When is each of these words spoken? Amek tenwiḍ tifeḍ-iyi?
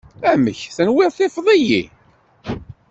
Amek 0.31 0.59
tenwiḍ 0.75 1.11
tifeḍ-iyi? 1.17 1.83